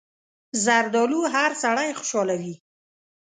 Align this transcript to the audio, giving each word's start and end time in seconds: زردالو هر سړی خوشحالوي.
زردالو 0.63 1.21
هر 1.33 1.51
سړی 1.63 1.89
خوشحالوي. 1.99 2.55